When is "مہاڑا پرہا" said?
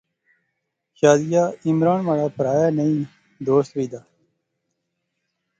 2.05-2.53